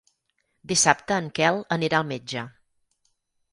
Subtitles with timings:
[0.71, 2.49] Dissabte en Quel anirà al metge.